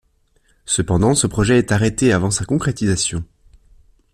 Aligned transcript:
Cependant, 0.65 1.13
ce 1.13 1.27
projet 1.27 1.59
est 1.59 1.71
arrêté 1.71 2.11
avant 2.11 2.31
sa 2.31 2.43
concrétisation. 2.43 3.23